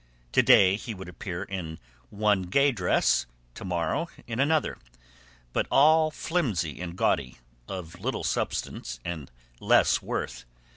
To 0.31 0.41
day 0.41 0.77
he 0.77 0.95
would 0.95 1.07
appear 1.07 1.43
in 1.43 1.77
one 2.09 2.41
gay 2.41 2.71
dress, 2.71 3.27
to 3.53 3.63
morrow 3.63 4.07
in 4.25 4.39
another; 4.39 4.79
but 5.53 5.67
all 5.69 6.09
flimsy 6.09 6.81
and 6.81 6.95
gaudy, 6.95 7.37
of 7.67 7.99
little 7.99 8.23
substance 8.23 8.99
and 9.05 9.29
less 9.59 10.01
worth. 10.01 10.45